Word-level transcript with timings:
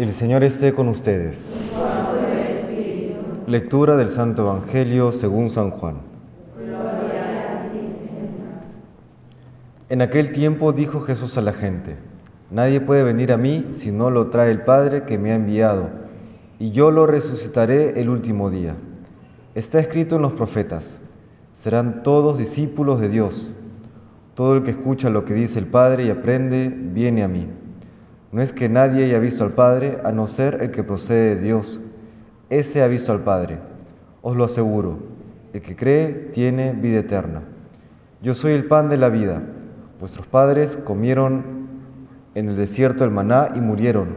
El 0.00 0.14
Señor 0.14 0.42
esté 0.44 0.72
con 0.72 0.88
ustedes. 0.88 1.52
Lectura 3.46 3.98
del 3.98 4.08
Santo 4.08 4.44
Evangelio 4.44 5.12
según 5.12 5.50
San 5.50 5.70
Juan. 5.72 5.96
En 9.90 10.00
aquel 10.00 10.32
tiempo 10.32 10.72
dijo 10.72 11.00
Jesús 11.02 11.36
a 11.36 11.42
la 11.42 11.52
gente, 11.52 11.96
Nadie 12.50 12.80
puede 12.80 13.02
venir 13.02 13.30
a 13.30 13.36
mí 13.36 13.66
si 13.72 13.90
no 13.90 14.10
lo 14.10 14.28
trae 14.28 14.50
el 14.50 14.62
Padre 14.62 15.02
que 15.02 15.18
me 15.18 15.32
ha 15.32 15.34
enviado, 15.34 15.90
y 16.58 16.70
yo 16.70 16.90
lo 16.90 17.06
resucitaré 17.06 18.00
el 18.00 18.08
último 18.08 18.48
día. 18.48 18.76
Está 19.54 19.80
escrito 19.80 20.16
en 20.16 20.22
los 20.22 20.32
profetas, 20.32 20.98
serán 21.52 22.02
todos 22.02 22.38
discípulos 22.38 23.02
de 23.02 23.10
Dios. 23.10 23.52
Todo 24.34 24.56
el 24.56 24.62
que 24.62 24.70
escucha 24.70 25.10
lo 25.10 25.26
que 25.26 25.34
dice 25.34 25.58
el 25.58 25.66
Padre 25.66 26.04
y 26.06 26.08
aprende, 26.08 26.74
viene 26.74 27.22
a 27.22 27.28
mí. 27.28 27.59
No 28.32 28.40
es 28.42 28.52
que 28.52 28.68
nadie 28.68 29.04
haya 29.04 29.18
visto 29.18 29.42
al 29.42 29.50
Padre, 29.50 29.98
a 30.04 30.12
no 30.12 30.28
ser 30.28 30.62
el 30.62 30.70
que 30.70 30.84
procede 30.84 31.34
de 31.34 31.42
Dios. 31.42 31.80
Ese 32.48 32.82
ha 32.82 32.86
visto 32.86 33.10
al 33.10 33.20
Padre. 33.20 33.58
Os 34.22 34.36
lo 34.36 34.44
aseguro, 34.44 34.98
el 35.52 35.62
que 35.62 35.74
cree 35.74 36.30
tiene 36.32 36.72
vida 36.72 37.00
eterna. 37.00 37.42
Yo 38.22 38.34
soy 38.34 38.52
el 38.52 38.66
pan 38.66 38.88
de 38.88 38.98
la 38.98 39.08
vida. 39.08 39.42
Vuestros 39.98 40.26
padres 40.26 40.76
comieron 40.76 41.42
en 42.34 42.50
el 42.50 42.56
desierto 42.56 43.04
el 43.04 43.10
maná 43.10 43.48
y 43.56 43.60
murieron. 43.60 44.08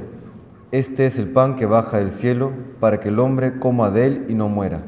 Este 0.72 1.06
es 1.06 1.18
el 1.18 1.30
pan 1.30 1.56
que 1.56 1.66
baja 1.66 1.98
del 1.98 2.12
cielo 2.12 2.52
para 2.80 3.00
que 3.00 3.10
el 3.10 3.20
hombre 3.20 3.60
coma 3.60 3.90
de 3.90 4.06
él 4.06 4.26
y 4.28 4.36
no 4.36 4.48
muera. 4.48 4.82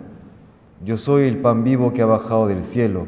Yo 0.83 0.97
soy 0.97 1.23
el 1.23 1.37
pan 1.37 1.63
vivo 1.63 1.93
que 1.93 2.01
ha 2.01 2.05
bajado 2.05 2.47
del 2.47 2.63
cielo. 2.63 3.07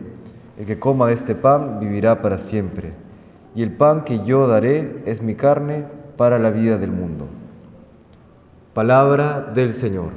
El 0.58 0.66
que 0.66 0.80
coma 0.80 1.08
de 1.08 1.14
este 1.14 1.36
pan 1.36 1.80
vivirá 1.80 2.22
para 2.22 2.40
siempre. 2.40 2.94
Y 3.54 3.62
el 3.62 3.72
pan 3.72 4.04
que 4.04 4.24
yo 4.24 4.48
daré 4.48 5.04
es 5.06 5.22
mi 5.22 5.36
carne 5.36 5.86
para 6.18 6.40
la 6.40 6.50
vida 6.50 6.78
del 6.78 6.92
mundo. 6.92 7.28
Palabra 8.74 9.52
del 9.54 9.72
Señor. 9.72 10.10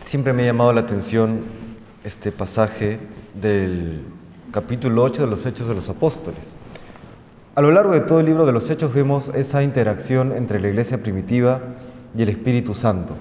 Siempre 0.00 0.32
me 0.32 0.42
ha 0.42 0.46
llamado 0.46 0.72
la 0.72 0.80
atención 0.80 1.40
este 2.04 2.32
pasaje 2.32 2.98
del 3.40 4.02
capítulo 4.52 5.02
8 5.02 5.22
de 5.22 5.28
los 5.28 5.44
Hechos 5.44 5.68
de 5.68 5.74
los 5.74 5.88
Apóstoles. 5.88 6.56
A 7.54 7.60
lo 7.60 7.70
largo 7.70 7.92
de 7.92 8.00
todo 8.00 8.20
el 8.20 8.26
libro 8.26 8.46
de 8.46 8.52
los 8.52 8.70
Hechos 8.70 8.94
vemos 8.94 9.30
esa 9.34 9.62
interacción 9.62 10.32
entre 10.32 10.60
la 10.60 10.68
iglesia 10.68 11.02
primitiva 11.02 11.60
y 12.16 12.22
el 12.22 12.28
Espíritu 12.28 12.72
Santo, 12.72 13.14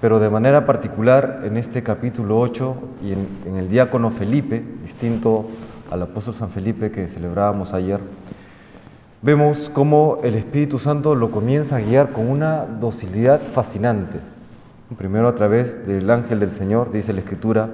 pero 0.00 0.18
de 0.18 0.30
manera 0.30 0.66
particular 0.66 1.42
en 1.44 1.56
este 1.56 1.82
capítulo 1.82 2.40
8 2.40 2.76
y 3.04 3.12
en, 3.12 3.28
en 3.46 3.56
el 3.56 3.68
diácono 3.68 4.10
Felipe, 4.10 4.64
distinto 4.82 5.48
al 5.94 6.02
apóstol 6.02 6.34
San 6.34 6.50
Felipe 6.50 6.90
que 6.90 7.06
celebrábamos 7.06 7.72
ayer, 7.72 8.00
vemos 9.22 9.70
cómo 9.72 10.18
el 10.24 10.34
Espíritu 10.34 10.80
Santo 10.80 11.14
lo 11.14 11.30
comienza 11.30 11.76
a 11.76 11.80
guiar 11.80 12.10
con 12.10 12.28
una 12.28 12.64
docilidad 12.64 13.40
fascinante. 13.40 14.18
Primero 14.98 15.28
a 15.28 15.36
través 15.36 15.86
del 15.86 16.10
ángel 16.10 16.40
del 16.40 16.50
Señor, 16.50 16.90
dice 16.90 17.12
la 17.12 17.20
Escritura, 17.20 17.68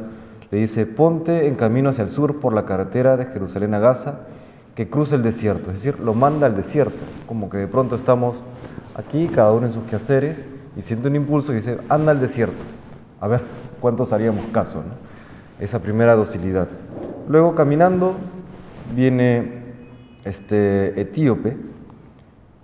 le 0.50 0.58
dice, 0.58 0.84
ponte 0.84 1.46
en 1.46 1.54
camino 1.54 1.88
hacia 1.88 2.04
el 2.04 2.10
sur 2.10 2.40
por 2.40 2.52
la 2.52 2.66
carretera 2.66 3.16
de 3.16 3.24
Jerusalén 3.24 3.72
a 3.72 3.78
Gaza, 3.78 4.20
que 4.74 4.90
cruza 4.90 5.14
el 5.14 5.22
desierto, 5.22 5.70
es 5.70 5.82
decir, 5.82 5.98
lo 5.98 6.12
manda 6.12 6.46
al 6.46 6.56
desierto, 6.56 6.98
como 7.26 7.48
que 7.48 7.56
de 7.56 7.68
pronto 7.68 7.96
estamos 7.96 8.44
aquí, 8.96 9.28
cada 9.28 9.52
uno 9.52 9.66
en 9.66 9.72
sus 9.72 9.84
quehaceres, 9.84 10.44
y 10.76 10.82
siente 10.82 11.08
un 11.08 11.16
impulso 11.16 11.52
y 11.52 11.56
dice, 11.56 11.78
anda 11.88 12.12
al 12.12 12.20
desierto, 12.20 12.62
a 13.18 13.28
ver 13.28 13.40
cuántos 13.80 14.12
haríamos 14.12 14.46
caso, 14.52 14.82
esa 15.58 15.78
primera 15.78 16.14
docilidad. 16.16 16.68
Luego 17.30 17.54
caminando 17.54 18.16
viene 18.92 19.62
este 20.24 21.00
etíope 21.00 21.56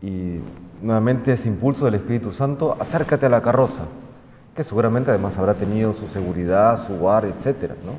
y 0.02 0.40
nuevamente 0.82 1.34
ese 1.34 1.48
impulso 1.48 1.84
del 1.84 1.94
Espíritu 1.94 2.32
Santo, 2.32 2.76
acércate 2.80 3.26
a 3.26 3.28
la 3.28 3.42
carroza, 3.42 3.84
que 4.56 4.64
seguramente 4.64 5.10
además 5.10 5.38
habrá 5.38 5.54
tenido 5.54 5.92
su 5.92 6.08
seguridad, 6.08 6.84
su 6.84 6.94
guardia, 6.94 7.32
etc. 7.38 7.74
¿no? 7.84 7.92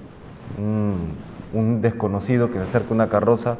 Un, 1.57 1.81
desconocido 1.81 2.51
que 2.51 2.57
se 2.57 2.63
acerca 2.63 2.89
a 2.89 2.95
una 2.95 3.07
carroza, 3.07 3.56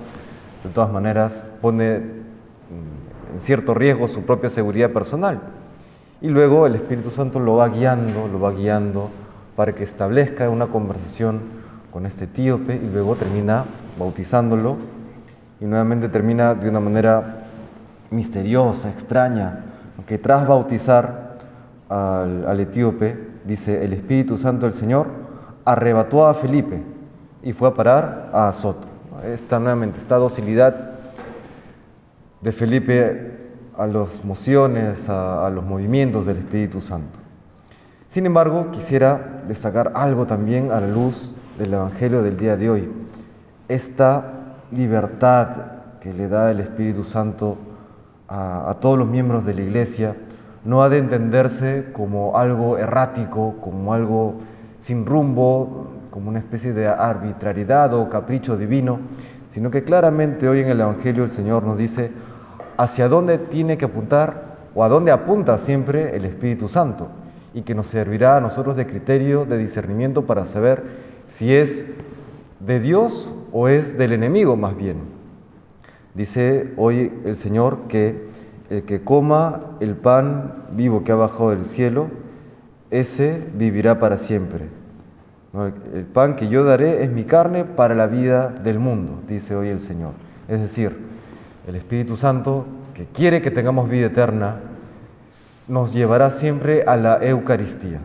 de 0.66 0.69
todas 0.72 0.91
maneras 0.91 1.46
pone 1.62 1.96
en 1.96 3.40
cierto 3.40 3.73
riesgo 3.73 4.09
su 4.09 4.23
propia 4.23 4.50
seguridad 4.50 4.91
personal. 4.91 5.40
Y 6.19 6.28
luego 6.28 6.67
el 6.67 6.75
Espíritu 6.75 7.12
Santo 7.12 7.40
lo 7.40 7.56
va 7.56 7.69
guiando, 7.69 8.28
lo 8.28 8.38
va 8.38 8.51
guiando 8.51 9.09
para 9.56 9.73
que 9.73 9.85
establezca 9.85 10.50
una 10.50 10.67
conversación 10.67 11.66
con 11.92 12.06
este 12.06 12.25
etíope 12.25 12.75
y 12.75 12.90
luego 12.92 13.16
termina 13.16 13.66
bautizándolo 13.98 14.78
y 15.59 15.66
nuevamente 15.66 16.09
termina 16.09 16.53
de 16.53 16.70
una 16.70 16.80
manera 16.80 17.46
misteriosa, 18.12 18.90
extraña, 18.90 19.64
que 20.06 20.18
tras 20.18 20.47
bautizar 20.47 21.38
al, 21.90 22.46
al, 22.47 22.59
etíope, 22.59 23.18
dice, 23.46 23.84
el 23.84 23.94
Espíritu 23.94 24.38
Santo 24.38 24.66
del 24.66 24.74
Señor 24.74 25.08
arrebató 25.66 26.28
a 26.28 26.34
Felipe 26.34 26.81
y 27.44 27.53
fue 27.53 27.70
a 27.70 27.74
parar 27.74 28.30
a 28.34 28.50
Azoto. 28.50 28.88
Esta 29.26 29.59
nuevamente, 29.59 30.00
esta 30.00 30.18
docilidad 30.18 30.92
de 32.42 32.52
Felipe 32.52 33.38
a 33.76 33.88
las 33.88 34.24
mociones, 34.24 35.09
a, 35.09 35.46
a 35.46 35.50
los 35.50 35.66
movimientos 35.66 36.26
del 36.26 36.38
Espíritu 36.38 36.81
Santo. 36.81 37.20
Sin 38.09 38.26
embargo, 38.26 38.72
quisiera 38.72 39.42
destacar 39.47 39.92
algo 39.96 40.26
también 40.26 40.72
a 40.72 40.80
la 40.80 40.88
luz 40.88 41.36
del 41.57 41.73
Evangelio 41.73 42.22
del 42.22 42.38
día 42.38 42.56
de 42.56 42.69
hoy. 42.69 42.90
Esta 43.68 44.56
libertad 44.72 45.47
que 46.00 46.13
le 46.13 46.28
da 46.28 46.51
el 46.51 46.59
Espíritu 46.59 47.03
Santo 47.03 47.57
a, 48.28 48.75
todos 48.79 48.97
los 48.97 49.07
miembros 49.07 49.45
de 49.45 49.53
la 49.53 49.62
Iglesia 49.62 50.16
no 50.63 50.84
ha 50.84 50.90
de 50.90 51.00
entenderse 51.00 51.88
como 51.94 52.38
algo 52.38 52.78
errático, 52.78 53.56
como 53.62 53.94
algo 53.94 54.35
sin 54.79 55.06
rumbo, 55.06 55.88
como 56.12 56.29
una 56.29 56.40
especie 56.40 56.73
de 56.73 56.88
arbitrariedad 56.88 57.94
o 57.94 58.09
capricho 58.09 58.57
divino, 58.57 59.00
sino 59.50 59.72
que 59.72 59.84
claramente 59.84 60.47
hoy 60.47 60.59
en 60.59 60.67
el 60.67 60.81
Evangelio 60.81 61.23
el 61.23 61.31
Señor 61.31 61.63
nos 61.63 61.78
dice 61.78 62.12
hacia 62.78 63.07
dónde 63.07 63.38
tiene 63.38 63.78
que 63.78 63.85
apuntar 63.85 64.57
o 64.75 64.84
a 64.84 64.90
dónde 64.90 65.12
apunta 65.12 65.57
siempre 65.57 66.16
el 66.16 66.25
Espíritu 66.25 66.67
Santo 66.67 67.07
y 67.53 67.62
que 67.63 67.73
nos 67.73 67.88
servirá 67.88 68.38
a 68.38 68.41
nosotros 68.41 68.75
de 68.75 68.85
criterio 68.85 69.46
de 69.46 69.57
discernimiento 69.57 70.25
para 70.25 70.46
saber 70.46 71.16
si 71.28 71.54
es 71.54 71.86
de 72.60 72.80
Dios 72.80 73.34
o 73.52 73.68
es 73.68 73.98
del 73.98 74.14
enemigo 74.14 74.56
más 74.56 74.76
bien. 74.76 74.98
Dice 76.14 76.74
hoy 76.78 77.12
el 77.26 77.36
Señor 77.36 77.88
que 77.88 78.28
el 78.70 78.84
que 78.84 79.02
coma 79.02 79.78
el 79.80 79.96
pan 79.96 80.66
vivo 80.72 81.04
que 81.04 81.12
ha 81.12 81.16
bajado 81.16 81.52
del 81.52 81.66
cielo, 81.66 82.08
ese 82.92 83.46
vivirá 83.54 84.00
para 84.00 84.18
siempre. 84.18 84.66
El 85.94 86.04
pan 86.04 86.36
que 86.36 86.50
yo 86.50 86.64
daré 86.64 87.04
es 87.04 87.10
mi 87.10 87.24
carne 87.24 87.64
para 87.64 87.96
la 87.96 88.08
vida 88.08 88.50
del 88.50 88.80
mundo, 88.80 89.22
dice 89.28 89.56
hoy 89.56 89.70
el 89.70 89.80
Señor. 89.80 90.12
Es 90.48 90.59
decir, 90.59 90.98
el 91.66 91.76
Espíritu 91.76 92.18
Santo, 92.18 92.66
que 92.94 93.06
quiere 93.06 93.42
que 93.42 93.52
tengamos 93.52 93.90
vida 93.90 94.08
eterna, 94.08 94.58
nos 95.68 95.94
llevará 95.94 96.32
siempre 96.32 96.84
a 96.84 96.96
la 96.96 97.18
Eucaristía. 97.24 98.00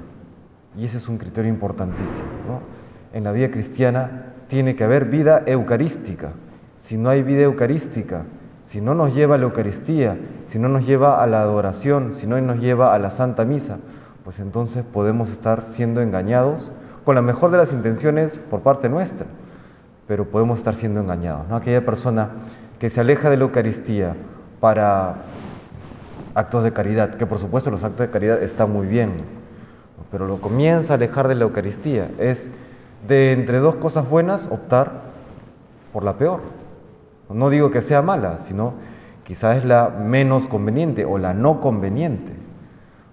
Y 0.77 0.87
ese 0.87 0.97
es 0.97 1.09
un 1.09 1.19
criterio 1.19 1.51
importantísimo. 1.51 2.23
¿no? 2.49 2.82
En 3.13 3.25
la 3.25 3.33
vida 3.33 3.51
cristiana 3.51 4.33
tiene 4.49 4.77
que 4.77 4.85
haber 4.85 5.07
vida 5.07 5.43
eucarística. 5.47 6.33
Si 6.79 6.97
no 6.97 7.11
hay 7.11 7.23
vida 7.23 7.43
eucarística, 7.43 8.25
si 8.73 8.81
no 8.81 8.95
nos 8.95 9.15
lleva 9.15 9.35
a 9.35 9.39
la 9.39 9.45
Eucaristía, 9.45 10.17
si 10.47 10.59
no 10.59 10.67
nos 10.69 10.87
lleva 10.87 11.23
a 11.23 11.27
la 11.27 11.43
adoración, 11.43 12.11
si 12.13 12.27
no 12.27 12.41
nos 12.41 12.59
lleva 12.59 12.95
a 12.95 12.99
la 12.99 13.11
Santa 13.11 13.45
Misa, 13.45 13.77
pues 14.25 14.41
entonces 14.41 14.83
podemos 14.83 15.29
estar 15.29 15.67
siendo 15.67 16.01
engañados 16.01 16.73
con 17.05 17.15
la 17.15 17.21
mejor 17.21 17.51
de 17.51 17.59
las 17.59 17.73
intenciones 17.73 18.39
por 18.39 18.61
parte 18.61 18.89
nuestra, 18.89 19.27
pero 20.07 20.25
podemos 20.25 20.57
estar 20.57 20.75
siendo 20.75 21.01
engañados. 21.01 21.47
¿no? 21.49 21.57
Aquella 21.57 21.85
persona 21.85 22.31
que 22.79 22.89
se 22.89 23.01
aleja 23.01 23.29
de 23.29 23.37
la 23.37 23.45
Eucaristía 23.45 24.15
para 24.59 25.17
actos 26.35 26.65
de 26.65 26.73
caridad, 26.73 27.17
que 27.17 27.27
por 27.27 27.39
supuesto 27.39 27.71
los 27.71 27.85
actos 27.85 28.07
de 28.07 28.11
caridad 28.11 28.43
están 28.43 28.73
muy 28.73 28.87
bien, 28.87 29.17
pero 30.11 30.27
lo 30.27 30.41
comienza 30.41 30.95
a 30.95 30.97
alejar 30.97 31.29
de 31.29 31.35
la 31.35 31.45
Eucaristía, 31.45 32.11
es 32.19 32.49
de 33.07 33.33
entre 33.33 33.59
dos 33.59 33.77
cosas 33.77 34.09
buenas 34.09 34.49
optar 34.51 35.03
por 35.93 36.05
la 36.05 36.17
peor. 36.17 36.41
No 37.29 37.51
digo 37.51 37.71
que 37.71 37.83
sea 37.83 38.03
mala, 38.03 38.39
sino 38.39 38.75
quizás 39.25 39.59
es 39.59 39.65
la 39.65 39.89
menos 39.89 40.47
conveniente 40.47 41.05
o 41.05 41.19
la 41.19 41.35
no 41.35 41.61
conveniente. 41.61 42.33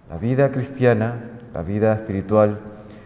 La 0.10 0.18
vida 0.18 0.52
cristiana, 0.52 1.16
la 1.54 1.62
vida 1.62 1.94
espiritual, 1.94 2.60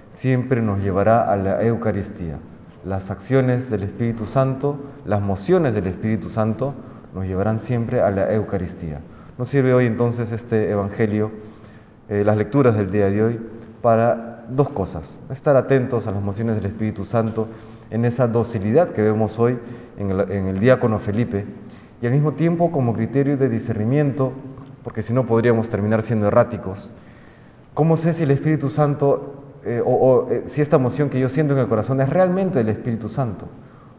siempre 0.10 0.62
nos 0.62 0.82
llevará 0.82 1.32
a 1.32 1.36
la 1.36 1.62
Eucaristía. 1.62 2.38
Las 2.86 3.12
acciones 3.12 3.70
del 3.70 3.84
Espíritu 3.84 4.26
Santo, 4.26 4.78
las 5.06 5.22
mociones 5.22 5.74
del 5.74 5.88
Espíritu 5.88 6.30
Santo, 6.30 6.74
nos 7.14 7.26
llevarán 7.26 7.60
siempre 7.60 8.02
a 8.02 8.10
la 8.10 8.34
Eucaristía. 8.34 9.02
Nos 9.38 9.50
sirve 9.50 9.74
hoy 9.74 9.86
entonces 9.86 10.32
este 10.32 10.70
Evangelio, 10.70 11.32
eh, 12.10 12.24
las 12.26 12.38
lecturas 12.38 12.76
del 12.76 12.92
día 12.92 13.10
de 13.10 13.24
hoy, 13.24 13.40
para 13.82 14.33
dos 14.56 14.70
cosas. 14.70 15.20
Estar 15.30 15.56
atentos 15.56 16.08
a 16.08 16.12
las 16.12 16.22
mociones 16.22 16.56
del 16.56 16.66
Espíritu 16.66 17.06
Santo 17.06 17.48
en 17.90 18.06
esa 18.06 18.28
docilidad 18.28 18.90
que 18.90 19.02
vemos 19.02 19.40
hoy 19.40 19.60
en 19.98 20.10
el, 20.48 20.60
diácono 20.60 21.00
Felipe 21.00 21.46
y 22.02 22.06
al 22.06 22.12
mismo 22.12 22.34
tiempo 22.34 22.72
como 22.72 22.94
criterio 22.94 23.38
de 23.38 23.50
discernimiento, 23.50 24.34
porque 24.84 25.04
si 25.04 25.14
no 25.14 25.26
podríamos 25.26 25.70
terminar 25.70 26.02
siendo 26.02 26.28
erráticos. 26.28 26.92
¿Cómo 27.74 27.98
sé 27.98 28.14
si 28.14 28.24
el 28.24 28.32
Espíritu 28.32 28.70
Santo 28.70 29.44
eh, 29.64 29.82
o, 29.84 30.28
eh, 30.30 30.44
si 30.46 30.62
esta 30.62 30.76
emoción 30.76 31.10
que 31.10 31.20
yo 31.20 31.30
siento 31.30 31.54
en 31.54 31.60
el 31.60 31.68
corazón 31.68 32.02
es 32.02 32.10
realmente 32.10 32.60
del 32.60 32.70
Espíritu 32.70 33.10
Santo? 33.10 33.48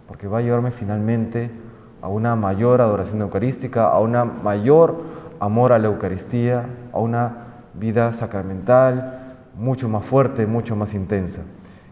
Porque 0.06 0.28
va 0.28 0.38
a 0.38 0.42
llevarme 0.42 0.70
finalmente 0.70 1.50
a 2.02 2.08
una 2.08 2.36
mayor 2.36 2.80
adoración 2.80 3.22
eucarística, 3.22 3.88
a 3.88 3.98
una 4.00 4.24
mayor 4.24 5.02
amor 5.40 5.72
a 5.72 5.78
la 5.78 5.88
Eucaristía, 5.88 6.66
a 6.92 6.98
una 6.98 7.38
vida 7.74 8.12
sacramental 8.12 9.23
mucho 9.56 9.88
más 9.88 10.04
fuerte, 10.04 10.46
mucho 10.46 10.76
más 10.76 10.94
intensa. 10.94 11.42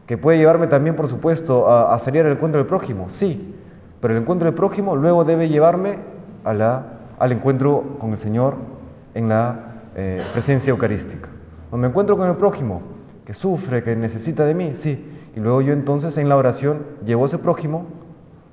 Que 0.06 0.18
puede 0.18 0.38
llevarme 0.38 0.66
también, 0.66 0.96
por 0.96 1.08
supuesto, 1.08 1.70
a, 1.70 1.98
salir 1.98 2.24
al 2.26 2.32
encuentro 2.32 2.60
del 2.60 2.66
prójimo, 2.66 3.06
sí, 3.08 3.54
pero 4.00 4.14
el 4.14 4.22
encuentro 4.22 4.46
del 4.46 4.54
prójimo 4.54 4.96
luego 4.96 5.24
debe 5.24 5.48
llevarme 5.48 5.98
a 6.44 6.52
la, 6.52 6.86
al 7.18 7.32
encuentro 7.32 7.96
con 7.98 8.10
el 8.10 8.18
Señor 8.18 8.56
en 9.14 9.28
la 9.28 9.60
eh, 9.94 10.22
presencia 10.32 10.70
eucarística. 10.70 11.28
Cuando 11.70 11.86
me 11.86 11.90
encuentro 11.90 12.16
con 12.16 12.28
el 12.28 12.36
prójimo 12.36 12.82
que 13.24 13.34
sufre, 13.34 13.82
que 13.82 13.94
necesita 13.94 14.44
de 14.44 14.54
mí, 14.54 14.72
sí, 14.74 15.08
y 15.34 15.40
luego 15.40 15.62
yo 15.62 15.72
entonces 15.72 16.18
en 16.18 16.28
la 16.28 16.36
oración 16.36 16.82
llevo 17.04 17.22
a 17.22 17.26
ese 17.26 17.38
prójimo 17.38 17.86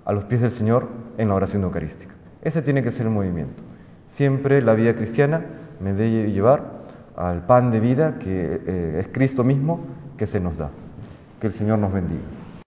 a 0.06 0.14
los 0.14 0.24
pies 0.26 0.42
del 0.42 0.52
Señor 0.52 0.88
en 1.18 1.28
la 1.28 1.36
oración 1.36 1.64
eucarística. 1.64 2.14
Ese 2.42 2.62
tiene 2.62 2.84
que 2.84 2.92
ser 2.92 3.06
el 3.06 3.12
movimiento. 3.12 3.64
Siempre 4.08 4.62
la 4.62 4.74
vida 4.74 4.96
cristiana 4.96 5.46
me 5.80 5.94
debe 5.94 6.32
llevar 6.32 6.79
al 7.20 7.46
pan 7.46 7.70
de 7.70 7.82
vida 7.82 8.18
que 8.18 8.62
eh, 8.66 8.98
es 9.02 9.08
Cristo 9.10 9.44
mismo 9.44 9.82
que 10.18 10.26
se 10.26 10.40
nos 10.40 10.58
da. 10.58 10.70
Que 11.42 11.48
el 11.48 11.54
Señor 11.54 11.80
nos 11.80 11.92
bendiga. 11.92 12.39